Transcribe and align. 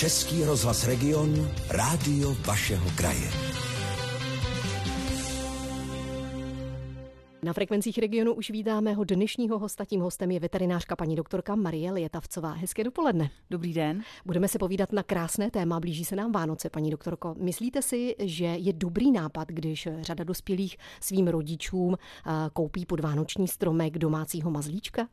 Český 0.00 0.44
rozhlas 0.44 0.86
Region, 0.86 1.48
rádio 1.70 2.36
vašeho 2.46 2.90
kraje. 2.96 3.30
Na 7.42 7.52
frekvencích 7.52 7.98
regionu 7.98 8.34
už 8.34 8.50
vítáme 8.50 8.92
ho 8.92 9.04
dnešního 9.04 9.58
hosta. 9.58 9.84
Tím 9.84 10.00
hostem 10.00 10.30
je 10.30 10.40
veterinářka 10.40 10.96
paní 10.96 11.16
doktorka 11.16 11.54
Marie 11.54 11.92
Lietavcová. 11.92 12.52
Hezké 12.52 12.84
dopoledne. 12.84 13.30
Dobrý 13.50 13.72
den. 13.72 14.02
Budeme 14.26 14.48
se 14.48 14.58
povídat 14.58 14.92
na 14.92 15.02
krásné 15.02 15.50
téma. 15.50 15.80
Blíží 15.80 16.04
se 16.04 16.16
nám 16.16 16.32
Vánoce, 16.32 16.70
paní 16.70 16.90
doktorko. 16.90 17.34
Myslíte 17.38 17.82
si, 17.82 18.16
že 18.18 18.44
je 18.44 18.72
dobrý 18.72 19.12
nápad, 19.12 19.48
když 19.48 19.88
řada 20.00 20.24
dospělých 20.24 20.76
svým 21.00 21.28
rodičům 21.28 21.94
eh, 21.96 22.30
koupí 22.52 22.86
pod 22.86 23.00
vánoční 23.00 23.48
stromek 23.48 23.98
domácího 23.98 24.50
mazlíčka? 24.50 25.08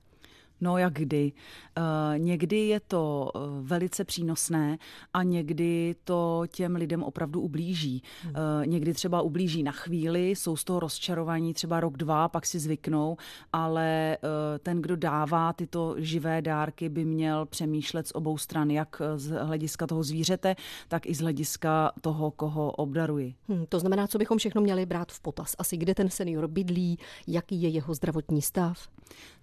No 0.62 0.78
jak 0.78 0.94
kdy. 0.94 1.32
Uh, 1.78 1.84
někdy 2.18 2.58
je 2.58 2.80
to 2.80 3.32
uh, 3.36 3.42
velice 3.68 4.04
přínosné 4.04 4.78
a 5.14 5.24
někdy 5.24 5.96
to 6.04 6.44
těm 6.48 6.76
lidem 6.76 7.04
opravdu 7.04 7.42
ublíží. 7.42 8.04
Uh, 8.26 8.32
někdy 8.66 8.94
třeba 8.94 9.22
ublíží 9.22 9.64
na 9.64 9.72
chvíli, 9.72 10.30
jsou 10.30 10.56
z 10.56 10.64
toho 10.64 10.80
rozčarovaní 10.80 11.54
třeba 11.54 11.80
rok, 11.80 11.98
dva, 11.98 12.30
pak 12.30 12.46
si 12.46 12.60
zvyknou, 12.60 13.18
ale 13.54 14.18
ten, 14.60 14.82
kdo 14.82 14.96
dává 14.96 15.54
tyto 15.54 15.96
živé 15.98 16.42
dárky, 16.42 16.90
by 16.90 17.06
měl 17.06 17.46
přemýšlet 17.46 18.08
z 18.08 18.12
obou 18.16 18.38
stran, 18.38 18.72
jak 18.72 19.02
z 19.16 19.30
hlediska 19.30 19.88
toho 19.88 20.04
zvířete, 20.04 20.56
tak 20.88 21.06
i 21.06 21.16
z 21.16 21.20
hlediska 21.20 21.92
toho, 22.02 22.32
koho 22.32 22.72
obdaruji. 22.72 23.36
Hmm, 23.50 23.66
to 23.70 23.80
znamená, 23.80 24.08
co 24.08 24.18
bychom 24.18 24.38
všechno 24.38 24.62
měli 24.62 24.86
brát 24.86 25.12
v 25.12 25.20
potaz? 25.20 25.56
Asi 25.58 25.78
kde 25.78 25.96
ten 25.96 26.10
senior 26.10 26.48
bydlí, 26.48 27.00
jaký 27.28 27.62
je 27.62 27.70
jeho 27.70 27.94
zdravotní 27.94 28.42
stav? 28.42 28.88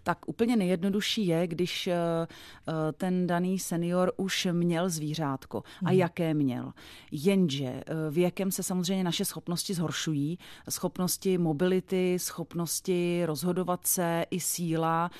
Tak 0.04 0.28
úplně 0.28 0.56
nejjednodušší 0.56 1.26
je, 1.26 1.46
když 1.46 1.86
eh, 1.86 1.96
eh, 1.96 2.92
ten 2.92 3.26
daný 3.26 3.58
senior 3.58 4.12
už 4.16 4.48
měl 4.52 4.90
zvířátko. 4.90 5.62
A 5.84 5.88
hmm. 5.88 5.98
jaké 5.98 6.34
měl? 6.34 6.72
Jenže 7.12 7.64
eh, 7.66 7.82
věkem 8.10 8.50
se 8.50 8.62
samozřejmě 8.62 9.04
naše 9.04 9.24
schopnosti 9.24 9.74
zhoršují. 9.74 10.38
Schopnosti 10.68 11.38
mobility, 11.38 12.18
schopnosti 12.18 13.22
rozhodovat 13.26 13.86
se 13.86 14.24
i 14.30 14.40
síla. 14.40 15.10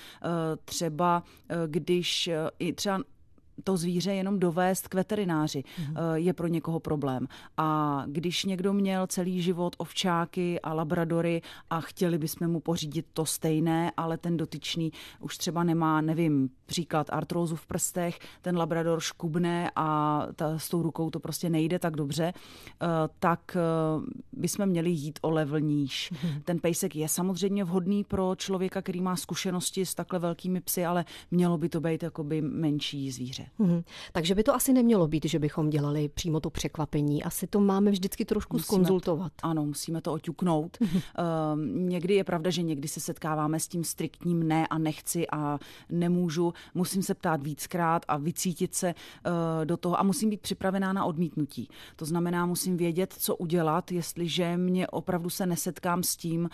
Třeba 0.65 1.23
když 1.67 2.31
i 2.59 2.73
třeba 2.73 3.01
to 3.65 3.77
zvíře 3.77 4.15
jenom 4.15 4.39
dovést 4.39 4.89
k 4.89 4.95
veterináři 4.95 5.65
mm. 5.79 5.97
je 6.15 6.33
pro 6.33 6.47
někoho 6.47 6.81
problém. 6.81 7.27
A 7.57 8.03
když 8.07 8.45
někdo 8.45 8.73
měl 8.73 9.07
celý 9.07 9.43
život 9.43 9.77
ovčáky 9.79 10.61
a 10.61 10.73
labradory 10.73 11.43
a 11.71 11.81
chtěli 11.81 12.19
bychom 12.19 12.49
mu 12.49 12.61
pořídit 12.61 13.07
to 13.13 13.27
stejné, 13.27 13.93
ale 13.97 14.19
ten 14.19 14.37
dotyčný 14.37 14.93
už 15.21 15.39
třeba 15.39 15.65
nemá, 15.65 16.01
nevím, 16.01 16.51
příklad 16.67 17.07
artrózu 17.11 17.57
v 17.57 17.67
prstech, 17.67 18.19
ten 18.43 18.57
labrador 18.57 19.01
škubne 19.01 19.71
a 19.77 20.21
ta, 20.37 20.59
s 20.59 20.69
tou 20.69 20.83
rukou 20.83 21.11
to 21.11 21.21
prostě 21.21 21.51
nejde 21.51 21.79
tak 21.79 21.97
dobře, 21.97 22.33
eh, 22.83 22.87
tak 23.19 23.57
eh, 23.57 23.61
bychom 24.33 24.67
měli 24.67 24.91
jít 24.91 25.19
o 25.23 25.31
level 25.31 25.61
níž. 25.61 26.13
Mm. 26.25 26.43
Ten 26.45 26.59
pejsek 26.59 26.97
je 26.97 27.09
samozřejmě 27.09 27.65
vhodný 27.65 28.05
pro 28.05 28.35
člověka, 28.37 28.83
který 28.83 29.01
má 29.01 29.17
zkušenosti 29.17 29.87
s 29.87 29.95
takhle 29.95 30.19
velkými 30.19 30.61
psy, 30.61 30.85
ale 30.85 31.05
mělo 31.31 31.59
by 31.59 31.69
to 31.69 31.81
být 31.81 32.03
jakoby 32.03 32.43
menší 32.43 33.11
zvíře 33.11 33.44
dobře. 33.59 33.73
Hmm. 33.73 33.85
Takže 34.13 34.35
by 34.35 34.43
to 34.43 34.55
asi 34.55 34.73
nemělo 34.73 35.09
být, 35.09 35.25
že 35.25 35.39
bychom 35.39 35.71
dělali 35.71 36.09
přímo 36.09 36.41
to 36.41 36.51
překvapení. 36.51 37.25
Asi 37.25 37.47
to 37.47 37.61
máme 37.61 37.91
vždycky 37.91 38.25
trošku 38.25 38.57
musíme 38.57 38.67
skonzultovat. 38.67 39.33
To, 39.37 39.47
ano, 39.47 39.65
musíme 39.65 40.01
to 40.01 40.13
oťuknout. 40.13 40.79
Uh, 40.81 40.89
někdy 41.65 42.15
je 42.15 42.25
pravda, 42.25 42.51
že 42.51 42.63
někdy 42.63 42.89
se 42.89 43.01
setkáváme 43.01 43.61
s 43.61 43.69
tím 43.69 43.85
striktním 43.85 44.49
ne 44.49 44.67
a 44.67 44.79
nechci 44.79 45.27
a 45.33 45.59
nemůžu. 45.91 46.53
Musím 46.75 47.03
se 47.03 47.15
ptát 47.15 47.43
víckrát 47.43 48.05
a 48.09 48.17
vycítit 48.17 48.75
se 48.75 48.95
uh, 48.95 49.65
do 49.65 49.77
toho 49.77 50.01
a 50.01 50.03
musím 50.03 50.31
být 50.31 50.41
připravená 50.41 50.93
na 50.93 51.05
odmítnutí. 51.05 51.69
To 51.97 52.05
znamená, 52.05 52.47
musím 52.47 52.77
vědět, 52.77 53.15
co 53.19 53.37
udělat, 53.37 53.93
jestliže 53.93 54.57
mě 54.57 54.87
opravdu 54.87 55.31
se 55.31 55.47
nesetkám 55.47 56.03
s 56.03 56.17
tím, 56.17 56.43
uh, 56.43 56.49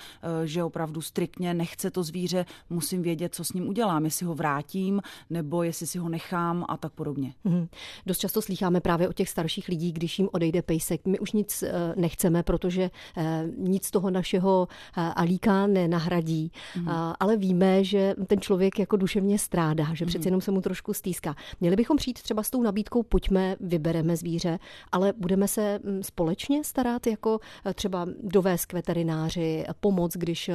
že 0.45 0.65
opravdu 0.65 1.01
striktně 1.01 1.55
nechce 1.55 1.91
to 1.91 2.03
zvíře, 2.03 2.47
musím 2.71 3.03
vědět, 3.03 3.35
co 3.35 3.45
s 3.45 3.53
ním 3.53 3.69
udělám, 3.69 4.05
jestli 4.05 4.27
ho 4.27 4.35
vrátím, 4.35 5.03
nebo 5.31 5.63
jestli 5.63 5.87
si 5.87 5.99
ho 5.99 6.09
nechám 6.09 6.65
a 6.69 6.77
tak 6.81 6.93
podobně. 6.93 7.35
Hmm. 7.45 7.69
Dost 8.07 8.19
často 8.19 8.43
slycháme 8.43 8.81
právě 8.81 9.09
o 9.09 9.13
těch 9.13 9.29
starších 9.29 9.69
lidí, 9.69 9.93
když 9.93 10.19
jim 10.19 10.29
odejde 10.33 10.63
pejsek. 10.63 11.07
My 11.07 11.19
už 11.19 11.33
nic 11.33 11.63
eh, 11.63 11.73
nechceme, 11.97 12.43
protože 12.43 12.91
eh, 13.17 13.45
nic 13.57 13.91
toho 13.91 14.11
našeho 14.11 14.69
eh, 14.71 15.01
alíka 15.17 15.67
nenahradí, 15.67 16.53
hmm. 16.75 16.89
ale 17.21 17.37
víme, 17.37 17.85
že 17.85 18.15
ten 18.27 18.41
člověk 18.41 18.79
jako 18.79 18.97
duševně 18.97 19.39
strádá, 19.39 19.95
že 19.95 20.07
přece 20.07 20.19
mhm. 20.19 20.27
jenom 20.27 20.41
se 20.41 20.51
mu 20.51 20.61
trošku 20.61 20.95
stýská. 20.95 21.37
Měli 21.61 21.77
bychom 21.77 21.97
přijít 21.97 22.23
třeba 22.23 22.43
s 22.43 22.51
tou 22.51 22.63
nabídkou, 22.63 23.03
pojďme, 23.03 23.57
vybereme 23.61 24.17
zvíře, 24.17 24.59
ale 24.93 25.13
budeme 25.17 25.49
se 25.49 25.79
hm, 25.85 26.03
společně 26.03 26.65
starat, 26.65 27.07
jako 27.07 27.41
třeba 27.75 28.07
dovést 28.23 28.67
k 28.67 28.73
veterináři, 28.73 29.65
pomoc, 29.81 30.17
když 30.17 30.51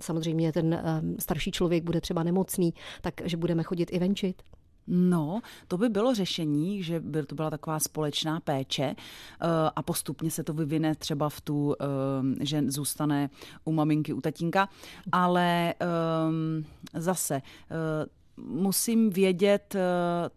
samozřejmě 0.00 0.52
ten 0.52 0.82
starší 1.18 1.50
člověk 1.50 1.84
bude 1.84 2.00
třeba 2.00 2.22
nemocný, 2.22 2.74
takže 3.00 3.36
budeme 3.36 3.62
chodit 3.62 3.88
i 3.92 3.98
venčit. 3.98 4.42
No, 4.88 5.40
to 5.68 5.78
by 5.78 5.88
bylo 5.88 6.14
řešení, 6.14 6.82
že 6.82 7.00
by 7.00 7.22
to 7.22 7.34
byla 7.34 7.50
taková 7.50 7.78
společná 7.78 8.40
péče 8.40 8.84
eh, 8.84 9.46
a 9.76 9.82
postupně 9.82 10.30
se 10.30 10.44
to 10.44 10.52
vyvine 10.52 10.94
třeba 10.94 11.28
v 11.28 11.40
tu, 11.40 11.76
eh, 11.80 12.44
že 12.44 12.62
zůstane 12.66 13.30
u 13.64 13.72
maminky, 13.72 14.12
u 14.12 14.20
tatínka, 14.20 14.68
ale 15.12 15.74
ehm, 15.80 16.64
zase 16.94 17.34
eh, 17.34 18.06
musím 18.36 19.10
vědět, 19.10 19.74
eh, 19.74 19.80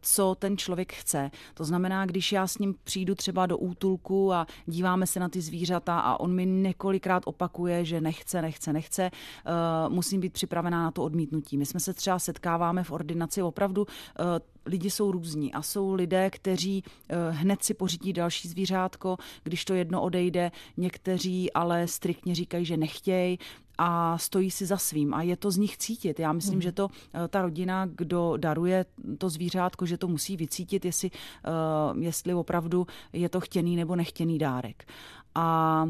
co 0.02 0.36
ten 0.36 0.58
člověk 0.58 0.94
chce. 0.94 1.32
To 1.54 1.64
znamená, 1.64 2.06
když 2.06 2.32
já 2.32 2.48
s 2.48 2.58
ním 2.58 2.76
přijdu 2.84 3.16
třeba 3.16 3.46
do 3.46 3.58
útulku 3.58 4.34
a 4.34 4.48
díváme 4.66 5.08
se 5.08 5.20
na 5.20 5.30
ty 5.30 5.42
zvířata 5.42 6.00
a 6.00 6.20
on 6.20 6.36
mi 6.36 6.46
několikrát 6.46 7.24
opakuje, 7.26 7.86
že 7.86 8.02
nechce, 8.02 8.42
nechce, 8.42 8.74
nechce, 8.74 9.04
eh, 9.04 9.52
musím 9.90 10.22
být 10.22 10.34
připravená 10.34 10.84
na 10.84 10.92
to 10.92 11.04
odmítnutí. 11.04 11.58
My 11.58 11.66
jsme 11.66 11.80
se 11.80 11.94
třeba 11.94 12.20
setkáváme 12.20 12.84
v 12.84 12.92
ordinaci 12.92 13.42
opravdu 13.42 13.86
eh, 13.88 14.24
lidi 14.66 14.90
jsou 14.90 15.12
různí 15.12 15.54
a 15.54 15.62
jsou 15.62 15.94
lidé, 15.94 16.30
kteří 16.30 16.84
hned 17.30 17.64
si 17.64 17.74
pořídí 17.74 18.14
další 18.14 18.48
zvířátko, 18.48 19.18
když 19.44 19.66
to 19.66 19.74
jedno 19.74 20.02
odejde, 20.02 20.52
někteří 20.78 21.54
ale 21.54 21.88
striktně 21.88 22.36
říkají, 22.36 22.66
že 22.66 22.78
nechtějí 22.78 23.40
a 23.82 24.18
stojí 24.18 24.52
si 24.52 24.66
za 24.66 24.78
svým 24.78 25.14
a 25.14 25.22
je 25.22 25.38
to 25.38 25.52
z 25.52 25.58
nich 25.58 25.78
cítit. 25.78 26.20
Já 26.20 26.34
myslím, 26.34 26.54
hmm. 26.54 26.62
že 26.62 26.72
to 26.72 26.88
eh, 27.14 27.28
ta 27.28 27.42
rodina, 27.42 27.86
kdo 27.86 28.38
daruje 28.38 28.86
to 29.18 29.30
zvířátko, 29.30 29.86
že 29.86 29.98
to 29.98 30.08
musí 30.08 30.38
vycítit, 30.38 30.86
jestli, 30.86 31.12
uh, 31.12 32.04
jestli 32.04 32.34
opravdu 32.34 32.88
je 33.14 33.30
to 33.30 33.40
chtěný 33.40 33.76
nebo 33.76 33.96
nechtěný 33.96 34.38
dárek. 34.38 34.88
A 35.36 35.86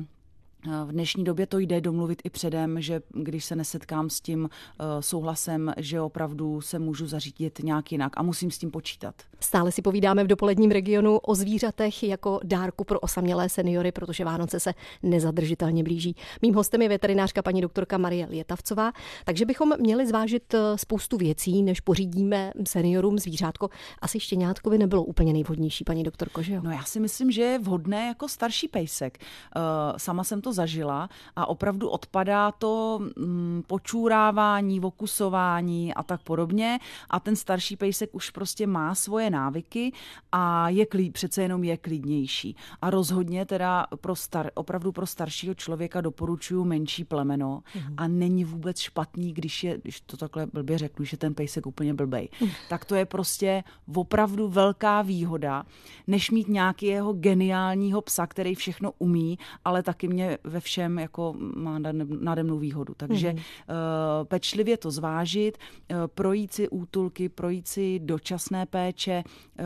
v 0.65 0.91
dnešní 0.91 1.23
době 1.23 1.47
to 1.47 1.59
jde 1.59 1.81
domluvit 1.81 2.21
i 2.23 2.29
předem, 2.29 2.81
že 2.81 3.01
když 3.09 3.45
se 3.45 3.55
nesetkám 3.55 4.09
s 4.09 4.21
tím 4.21 4.49
eh, 4.49 4.83
souhlasem, 4.99 5.73
že 5.77 6.01
opravdu 6.01 6.61
se 6.61 6.79
můžu 6.79 7.07
zařídit 7.07 7.59
nějak 7.63 7.91
jinak 7.91 8.13
a 8.17 8.23
musím 8.23 8.51
s 8.51 8.57
tím 8.57 8.71
počítat. 8.71 9.15
Stále 9.39 9.71
si 9.71 9.81
povídáme 9.81 10.23
v 10.23 10.27
dopoledním 10.27 10.71
regionu 10.71 11.17
o 11.17 11.35
zvířatech 11.35 12.03
jako 12.03 12.39
dárku 12.43 12.83
pro 12.83 12.99
osamělé 12.99 13.49
seniory, 13.49 13.91
protože 13.91 14.25
Vánoce 14.25 14.59
se 14.59 14.73
nezadržitelně 15.03 15.83
blíží. 15.83 16.15
Mým 16.41 16.53
hostem 16.53 16.81
je 16.81 16.89
veterinářka 16.89 17.41
paní 17.41 17.61
doktorka 17.61 17.97
Marie 17.97 18.27
Lietavcová, 18.29 18.91
takže 19.25 19.45
bychom 19.45 19.73
měli 19.79 20.07
zvážit 20.07 20.53
eh, 20.53 20.77
spoustu 20.77 21.17
věcí, 21.17 21.63
než 21.63 21.79
pořídíme 21.79 22.51
seniorům 22.67 23.19
zvířátko. 23.19 23.69
Asi 24.01 24.19
štěňátkovi 24.19 24.77
nebylo 24.77 25.03
úplně 25.03 25.33
nejvhodnější, 25.33 25.83
paní 25.83 26.03
doktorko, 26.03 26.41
že 26.41 26.53
jo? 26.53 26.61
No 26.63 26.71
já 26.71 26.83
si 26.83 26.99
myslím, 26.99 27.31
že 27.31 27.41
je 27.41 27.59
vhodné 27.59 28.07
jako 28.07 28.27
starší 28.27 28.67
pejsek. 28.67 29.17
Eh, 29.19 29.59
sama 29.97 30.23
jsem 30.23 30.41
to 30.41 30.48
to 30.49 30.53
zažila 30.53 31.09
a 31.35 31.45
opravdu 31.45 31.89
odpadá 31.89 32.51
to 32.51 32.99
mm, 32.99 33.63
počůrávání, 33.67 34.79
vokusování 34.79 35.93
a 35.93 36.03
tak 36.03 36.21
podobně 36.21 36.79
a 37.09 37.19
ten 37.19 37.35
starší 37.35 37.75
pejsek 37.75 38.09
už 38.13 38.29
prostě 38.29 38.67
má 38.67 38.95
svoje 38.95 39.29
návyky 39.29 39.93
a 40.31 40.69
je 40.69 40.85
klid, 40.85 41.13
přece 41.13 41.41
jenom 41.41 41.63
je 41.63 41.77
klidnější. 41.77 42.55
A 42.81 42.89
rozhodně 42.89 43.45
teda 43.45 43.85
pro 44.01 44.15
star, 44.15 44.51
opravdu 44.53 44.91
pro 44.91 45.05
staršího 45.05 45.53
člověka 45.53 46.01
doporučuju 46.01 46.65
menší 46.65 47.03
plemeno 47.03 47.61
mm. 47.75 47.93
a 47.97 48.07
není 48.07 48.45
vůbec 48.45 48.79
špatný, 48.79 49.33
když 49.33 49.63
je, 49.63 49.77
když 49.77 50.01
to 50.01 50.17
takhle 50.17 50.47
blbě 50.53 50.77
řeknu, 50.77 51.05
že 51.05 51.17
ten 51.17 51.33
pejsek 51.33 51.65
úplně 51.65 51.93
blbej. 51.93 52.29
Mm. 52.41 52.49
Tak 52.69 52.85
to 52.85 52.95
je 52.95 53.05
prostě 53.05 53.63
opravdu 53.95 54.47
velká 54.47 55.01
výhoda, 55.01 55.63
než 56.07 56.31
mít 56.31 56.47
nějakého 56.47 57.13
geniálního 57.13 58.01
psa, 58.01 58.27
který 58.27 58.55
všechno 58.55 58.91
umí, 58.97 59.37
ale 59.65 59.83
taky 59.83 60.07
mě 60.07 60.38
ve 60.43 60.59
všem 60.59 60.99
jako 60.99 61.35
má 61.55 61.79
nade 62.19 62.43
mnou 62.43 62.59
výhodu. 62.59 62.93
Takže 62.97 63.31
mm-hmm. 63.31 64.25
pečlivě 64.25 64.77
to 64.77 64.91
zvážit, 64.91 65.57
projít 66.15 66.53
si 66.53 66.69
útulky, 66.69 67.29
projít 67.29 67.67
si 67.67 67.99
dočasné 67.99 68.65
péče, 68.65 69.23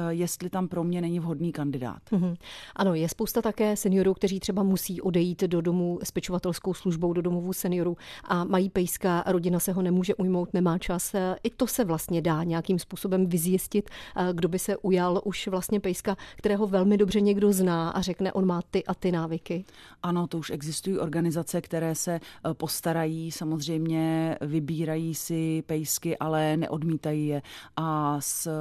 jestli 0.09 0.49
tam 0.49 0.67
pro 0.67 0.83
mě 0.83 1.01
není 1.01 1.19
vhodný 1.19 1.51
kandidát. 1.51 2.01
Mm-hmm. 2.11 2.35
Ano, 2.75 2.93
je 2.93 3.09
spousta 3.09 3.41
také 3.41 3.75
seniorů, 3.75 4.13
kteří 4.13 4.39
třeba 4.39 4.63
musí 4.63 5.01
odejít 5.01 5.43
do 5.43 5.61
domu 5.61 5.99
s 6.03 6.11
pečovatelskou 6.11 6.73
službou, 6.73 7.13
do 7.13 7.21
domovů 7.21 7.53
seniorů 7.53 7.97
a 8.23 8.43
mají 8.43 8.69
pejska, 8.69 9.23
rodina 9.27 9.59
se 9.59 9.71
ho 9.71 9.81
nemůže 9.81 10.15
ujmout, 10.15 10.53
nemá 10.53 10.77
čas. 10.77 11.15
I 11.43 11.49
to 11.49 11.67
se 11.67 11.85
vlastně 11.85 12.21
dá 12.21 12.43
nějakým 12.43 12.79
způsobem 12.79 13.27
vyzjistit, 13.27 13.89
kdo 14.33 14.47
by 14.47 14.59
se 14.59 14.77
ujal 14.77 15.21
už 15.23 15.47
vlastně 15.47 15.79
pejska, 15.79 16.17
kterého 16.35 16.67
velmi 16.67 16.97
dobře 16.97 17.21
někdo 17.21 17.53
zná 17.53 17.89
a 17.89 18.01
řekne, 18.01 18.33
on 18.33 18.45
má 18.45 18.61
ty 18.71 18.83
a 18.85 18.93
ty 18.93 19.11
návyky. 19.11 19.65
Ano, 20.03 20.27
to 20.27 20.37
už 20.37 20.51
existují 20.63 20.99
organizace, 20.99 21.61
které 21.61 21.95
se 21.95 22.13
eh, 22.13 22.53
postarají, 22.53 23.31
samozřejmě 23.31 24.37
vybírají 24.41 25.15
si 25.15 25.63
pejsky, 25.65 26.17
ale 26.17 26.57
neodmítají 26.57 27.27
je 27.27 27.41
a 27.77 28.19
eh, 28.47 28.51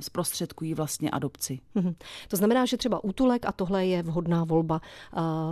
zprostředkují 0.00 0.74
vlastně 0.74 1.10
adopci. 1.10 1.60
Mhm. 1.74 1.94
To 2.28 2.36
znamená, 2.36 2.66
že 2.66 2.76
třeba 2.76 3.04
útulek 3.04 3.46
a 3.46 3.52
tohle 3.52 3.86
je 3.86 4.02
vhodná 4.02 4.44
volba. 4.44 4.80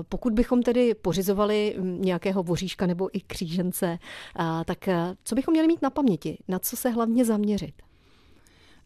Pokud 0.09 0.33
bychom 0.33 0.63
tedy 0.63 0.95
pořizovali 0.95 1.77
mm, 1.79 2.03
nějakého 2.03 2.43
voříška 2.43 2.87
nebo 2.87 3.17
i 3.17 3.21
křížence, 3.21 3.99
tak 4.65 4.89
eh, 4.89 5.17
co 5.25 5.35
bychom 5.35 5.53
měli 5.53 5.69
mít 5.69 5.83
na 5.83 5.91
paměti? 5.91 6.39
Na 6.49 6.59
co 6.59 6.77
se 6.77 6.91
hlavně 6.91 7.25
zaměřit? 7.25 7.90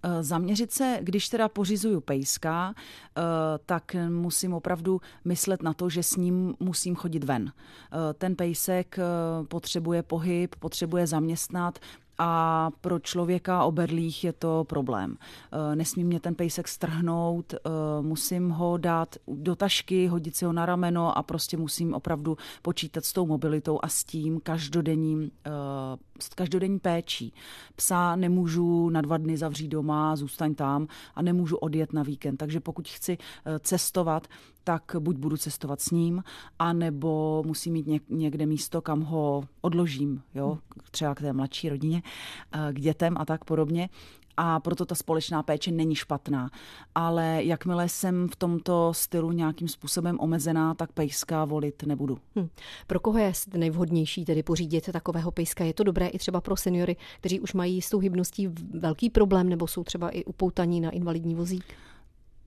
Eh, 0.04 0.22
zaměřit 0.22 0.72
se, 0.72 0.98
když 1.02 1.28
teda 1.28 1.48
pořizuju 1.48 2.00
pejska, 2.00 2.74
eh, 2.76 3.22
tak 3.66 3.96
musím 4.08 4.54
opravdu 4.54 5.00
myslet 5.24 5.62
na 5.62 5.74
to, 5.74 5.88
že 5.90 6.02
s 6.02 6.16
ním 6.16 6.54
musím 6.60 6.94
chodit 6.94 7.24
ven. 7.24 7.52
Ten 8.18 8.36
pejsek 8.36 8.98
potřebuje 9.48 10.02
pohyb, 10.02 10.56
potřebuje 10.56 11.06
zaměstnat, 11.06 11.78
a 12.19 12.70
pro 12.81 12.99
člověka 12.99 13.64
oberlých 13.64 14.25
je 14.25 14.32
to 14.32 14.64
problém. 14.64 15.16
Eh, 15.52 15.76
nesmí 15.76 16.05
mě 16.05 16.20
ten 16.20 16.34
pejsek 16.34 16.69
strhnout, 16.69 17.55
eh, 17.55 17.58
musím 18.00 18.50
ho 18.50 18.76
dát 18.76 19.16
do 19.28 19.56
tašky, 19.56 20.06
hodit 20.06 20.37
si 20.37 20.44
ho 20.44 20.52
na 20.52 20.66
rameno 20.66 21.19
a 21.19 21.22
prostě 21.22 21.56
musím 21.56 21.94
opravdu 21.94 22.37
počítat 22.62 23.05
s 23.05 23.12
tou 23.12 23.26
mobilitou 23.26 23.78
a 23.82 23.88
s 23.88 24.05
tím 24.05 24.40
každodenním, 24.40 25.31
eh, 25.46 25.50
s 26.20 26.28
každodenní 26.28 26.78
péčí. 26.78 27.34
Psa 27.76 28.17
nemůžu 28.17 28.90
na 28.90 29.00
dva 29.00 29.17
dny 29.17 29.37
zavřít 29.37 29.69
doma, 29.69 30.17
zůstaň 30.17 30.55
tam 30.55 30.87
a 31.14 31.22
nemůžu 31.22 31.56
odjet 31.56 31.93
na 31.93 32.02
víkend. 32.02 32.37
Takže 32.37 32.60
pokud 32.60 32.88
chci 32.88 33.19
cestovat, 33.60 34.28
tak 34.64 34.96
buď 34.99 35.17
budu 35.17 35.37
cestovat 35.37 35.81
s 35.81 35.90
ním, 35.90 36.25
anebo 36.58 37.43
musím 37.46 37.72
mít 37.72 37.87
někde 38.08 38.46
místo, 38.46 38.82
kam 38.82 39.00
ho 39.00 39.44
odložím, 39.60 40.22
jo, 40.34 40.58
třeba 40.90 41.14
k 41.14 41.20
té 41.20 41.32
mladší 41.32 41.69
rodině, 41.69 42.02
k 42.72 42.80
dětem 42.80 43.14
a 43.18 43.24
tak 43.24 43.44
podobně 43.44 43.88
a 44.36 44.60
proto 44.60 44.84
ta 44.86 44.94
společná 44.94 45.42
péče 45.42 45.70
není 45.70 45.94
špatná. 45.94 46.50
Ale 46.94 47.44
jakmile 47.44 47.88
jsem 47.88 48.28
v 48.28 48.36
tomto 48.36 48.94
stylu 48.94 49.32
nějakým 49.32 49.68
způsobem 49.68 50.16
omezená, 50.20 50.74
tak 50.74 50.92
pejska 50.92 51.44
volit 51.44 51.82
nebudu. 51.82 52.18
Hmm. 52.36 52.48
Pro 52.86 53.00
koho 53.00 53.18
je 53.18 53.32
nejvhodnější 53.56 54.24
tedy 54.24 54.42
pořídit 54.42 54.92
takového 54.92 55.30
pejska? 55.30 55.64
Je 55.64 55.74
to 55.74 55.84
dobré 55.84 56.06
i 56.06 56.18
třeba 56.18 56.40
pro 56.40 56.56
seniory, 56.56 56.96
kteří 57.20 57.40
už 57.40 57.52
mají 57.52 57.82
s 57.82 57.90
tou 57.90 57.98
hybností 57.98 58.48
velký 58.80 59.10
problém 59.10 59.48
nebo 59.48 59.66
jsou 59.66 59.84
třeba 59.84 60.08
i 60.08 60.24
upoutaní 60.24 60.80
na 60.80 60.90
invalidní 60.90 61.34
vozík? 61.34 61.64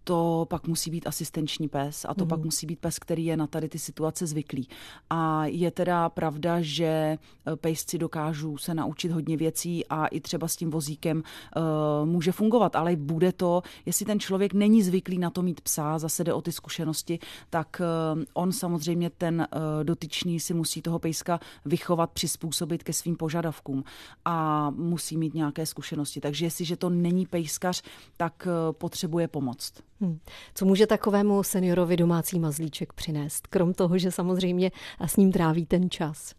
To 0.07 0.45
pak 0.49 0.67
musí 0.67 0.91
být 0.91 1.07
asistenční 1.07 1.67
pes 1.67 2.05
a 2.09 2.13
to 2.13 2.23
mm. 2.23 2.29
pak 2.29 2.43
musí 2.43 2.65
být 2.65 2.79
pes, 2.79 2.99
který 2.99 3.25
je 3.25 3.37
na 3.37 3.47
tady 3.47 3.69
ty 3.69 3.79
situace 3.79 4.27
zvyklý. 4.27 4.67
A 5.09 5.45
je 5.45 5.71
teda 5.71 6.09
pravda, 6.09 6.57
že 6.61 6.85
eh, 6.85 7.55
pejsci 7.55 7.97
dokážou 7.97 8.57
se 8.57 8.73
naučit 8.73 9.11
hodně 9.11 9.37
věcí 9.37 9.87
a 9.87 10.07
i 10.07 10.19
třeba 10.19 10.47
s 10.47 10.55
tím 10.55 10.71
vozíkem 10.71 11.23
uh, 11.55 12.07
může 12.07 12.31
fungovat, 12.31 12.75
ale 12.75 12.95
bude 12.95 13.31
to, 13.31 13.61
jestli 13.85 14.05
ten 14.05 14.19
člověk 14.19 14.53
není 14.53 14.83
zvyklý 14.83 15.17
na 15.19 15.29
to 15.29 15.41
mít 15.41 15.61
psa, 15.61 15.99
zase 15.99 16.23
jde 16.23 16.33
o 16.33 16.41
ty 16.41 16.51
zkušenosti, 16.51 17.19
tak 17.49 17.81
uh, 18.15 18.23
on 18.33 18.51
samozřejmě 18.51 19.09
ten 19.09 19.47
uh, 19.55 19.83
dotyčný 19.83 20.39
si 20.39 20.53
musí 20.53 20.81
toho 20.81 20.99
pejska 20.99 21.39
vychovat, 21.65 22.11
přizpůsobit 22.11 22.83
ke 22.83 22.93
svým 22.93 23.15
požadavkům 23.15 23.83
a 24.25 24.69
musí 24.69 25.17
mít 25.17 25.33
nějaké 25.33 25.65
zkušenosti. 25.65 26.21
Takže 26.21 26.45
jestliže 26.45 26.77
to 26.77 26.89
není 26.89 27.25
pejskař, 27.25 27.81
tak 28.17 28.47
uh, 28.47 28.73
potřebuje 28.73 29.27
pomoc. 29.27 29.73
Hmm. 30.01 30.19
Co 30.55 30.65
může 30.65 30.87
takovému 30.87 31.43
seniorovi 31.43 31.97
domácí 31.97 32.39
mazlíček 32.39 32.93
přinést? 32.93 33.47
Krom 33.47 33.73
toho, 33.73 33.97
že 33.97 34.11
samozřejmě 34.11 34.71
s 35.05 35.15
ním 35.15 35.31
tráví 35.31 35.65
ten 35.65 35.89
čas 35.89 36.33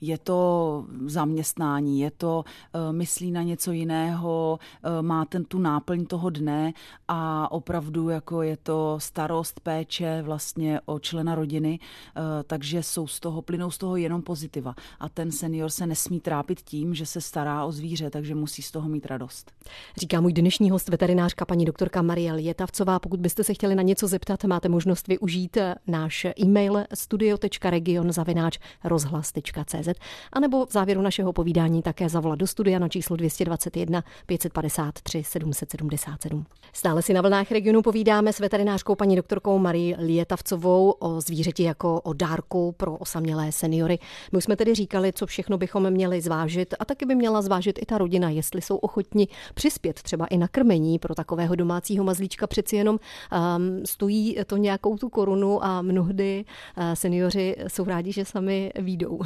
je 0.00 0.18
to 0.18 0.84
zaměstnání, 1.06 2.00
je 2.00 2.10
to, 2.10 2.44
eh, 2.74 2.92
myslí 2.92 3.30
na 3.30 3.42
něco 3.42 3.72
jiného, 3.72 4.58
eh, 4.58 5.02
má 5.02 5.24
ten 5.24 5.44
tu 5.44 5.58
náplň 5.58 6.06
toho 6.06 6.30
dne 6.30 6.72
a 7.08 7.52
opravdu 7.52 8.08
jako 8.08 8.42
je 8.42 8.56
to 8.56 8.96
starost, 8.98 9.60
péče 9.60 10.22
vlastně 10.22 10.80
o 10.84 10.98
člena 10.98 11.34
rodiny, 11.34 11.78
eh, 11.80 12.20
takže 12.46 12.82
jsou 12.82 13.06
z 13.06 13.20
toho, 13.20 13.42
plynou 13.42 13.70
z 13.70 13.78
toho 13.78 13.96
jenom 13.96 14.22
pozitiva. 14.22 14.74
A 15.00 15.08
ten 15.08 15.32
senior 15.32 15.70
se 15.70 15.86
nesmí 15.86 16.20
trápit 16.20 16.60
tím, 16.60 16.94
že 16.94 17.06
se 17.06 17.20
stará 17.20 17.64
o 17.64 17.72
zvíře, 17.72 18.10
takže 18.10 18.34
musí 18.34 18.62
z 18.62 18.70
toho 18.70 18.88
mít 18.88 19.06
radost. 19.06 19.52
Říká 19.96 20.20
můj 20.20 20.32
dnešní 20.32 20.70
host, 20.70 20.88
veterinářka 20.88 21.44
paní 21.44 21.64
doktorka 21.64 22.02
Marie 22.02 22.32
Lietavcová. 22.32 22.98
Pokud 22.98 23.20
byste 23.20 23.44
se 23.44 23.54
chtěli 23.54 23.74
na 23.74 23.82
něco 23.82 24.06
zeptat, 24.06 24.44
máte 24.44 24.68
možnost 24.68 25.08
využít 25.08 25.58
náš 25.86 26.26
e-mail 26.40 26.84
studio.region 26.94 28.12
rozhlas.cz 29.88 30.28
a 30.32 30.40
nebo 30.40 30.66
v 30.66 30.72
závěru 30.72 31.02
našeho 31.02 31.32
povídání 31.32 31.82
také 31.82 32.08
zavolat 32.08 32.38
do 32.38 32.46
studia 32.46 32.78
na 32.78 32.88
číslo 32.88 33.16
221 33.16 34.04
553 34.26 35.24
777. 35.24 36.46
Stále 36.72 37.02
si 37.02 37.12
na 37.12 37.20
vlnách 37.20 37.50
regionu 37.50 37.82
povídáme 37.82 38.32
s 38.32 38.40
veterinářkou 38.40 38.94
paní 38.94 39.16
doktorkou 39.16 39.58
Marí 39.58 39.94
Lietavcovou 39.98 40.90
o 40.90 41.20
zvířeti 41.20 41.62
jako 41.62 42.00
o 42.00 42.12
dárku 42.12 42.74
pro 42.76 42.96
osamělé 42.96 43.52
seniory. 43.52 43.98
My 44.32 44.38
už 44.38 44.44
jsme 44.44 44.56
tedy 44.56 44.74
říkali, 44.74 45.12
co 45.12 45.26
všechno 45.26 45.58
bychom 45.58 45.90
měli 45.90 46.20
zvážit 46.20 46.74
a 46.78 46.84
taky 46.84 47.06
by 47.06 47.14
měla 47.14 47.42
zvážit 47.42 47.78
i 47.82 47.86
ta 47.86 47.98
rodina, 47.98 48.30
jestli 48.30 48.62
jsou 48.62 48.76
ochotni 48.76 49.28
přispět 49.54 50.02
třeba 50.02 50.26
i 50.26 50.38
na 50.38 50.48
krmení 50.48 50.98
pro 50.98 51.14
takového 51.14 51.54
domácího 51.54 52.04
mazlíčka. 52.04 52.46
Přeci 52.46 52.76
jenom 52.76 52.98
um, 52.98 53.86
stojí 53.86 54.36
to 54.46 54.56
nějakou 54.56 54.96
tu 54.96 55.08
korunu 55.08 55.64
a 55.64 55.82
mnohdy 55.82 56.44
uh, 56.76 56.84
seniori 56.94 57.56
jsou 57.68 57.84
rádi, 57.84 58.12
že 58.12 58.24
sami 58.24 58.72
výjdou. 58.78 59.20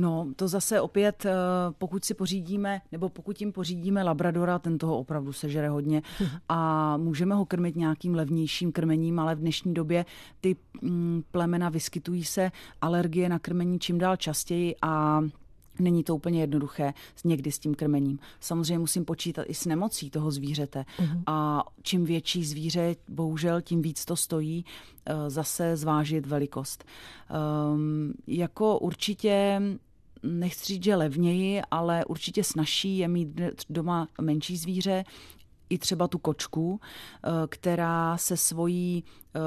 No, 0.00 0.26
to 0.36 0.48
zase 0.48 0.80
opět, 0.80 1.26
eh, 1.26 1.32
pokud 1.78 2.04
si 2.04 2.14
pořídíme, 2.14 2.80
nebo 2.92 3.08
pokud 3.08 3.40
jim 3.40 3.52
pořídíme 3.52 4.02
Labradora, 4.02 4.58
ten 4.58 4.78
toho 4.78 4.98
opravdu 4.98 5.32
sežere 5.32 5.68
hodně 5.68 6.02
a 6.48 6.96
můžeme 6.96 7.34
ho 7.34 7.44
krmit 7.44 7.76
nějakým 7.76 8.14
levnějším 8.14 8.72
krmením, 8.72 9.18
ale 9.18 9.34
v 9.34 9.38
dnešní 9.38 9.74
době 9.74 10.04
ty 10.40 10.56
mm, 10.82 11.22
plemena 11.30 11.68
vyskytují 11.68 12.24
se 12.24 12.50
alergie 12.80 13.28
na 13.28 13.38
krmení 13.38 13.78
čím 13.78 13.98
dál 13.98 14.16
častěji 14.16 14.74
a 14.82 15.22
Není 15.78 16.04
to 16.04 16.16
úplně 16.16 16.40
jednoduché 16.40 16.94
někdy 17.24 17.52
s 17.52 17.58
tím 17.58 17.74
krmením. 17.74 18.18
Samozřejmě 18.40 18.78
musím 18.78 19.04
počítat 19.04 19.42
i 19.48 19.54
s 19.54 19.66
nemocí 19.66 20.10
toho 20.10 20.30
zvířete. 20.30 20.84
Uh-huh. 20.98 21.22
A 21.26 21.64
čím 21.82 22.04
větší 22.04 22.44
zvíře, 22.44 22.96
bohužel, 23.08 23.60
tím 23.60 23.82
víc 23.82 24.04
to 24.04 24.16
stojí. 24.16 24.64
Eh, 25.06 25.30
zase 25.30 25.76
zvážit 25.76 26.26
velikost. 26.26 26.84
Um, 27.74 28.12
jako 28.26 28.78
určitě 28.78 29.62
nechci 30.22 30.64
říct, 30.64 30.84
že 30.84 30.96
levněji, 30.96 31.62
ale 31.70 32.04
určitě 32.04 32.44
snažší 32.44 32.98
je 32.98 33.08
mít 33.08 33.40
doma 33.70 34.08
menší 34.20 34.56
zvíře, 34.56 35.04
i 35.70 35.78
třeba 35.78 36.08
tu 36.08 36.18
kočku, 36.18 36.80
eh, 36.80 37.28
která 37.48 38.16
se 38.16 38.36
svojí 38.36 39.04
eh, 39.04 39.40